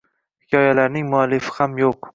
Hikoyalarning 0.45 1.13
muallifi 1.15 1.57
ham 1.61 1.81
yoʻq 1.85 2.07